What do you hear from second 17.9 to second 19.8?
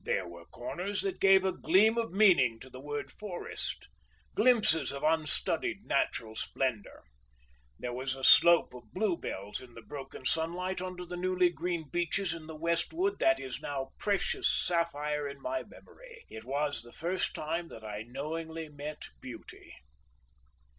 knowingly met Beauty.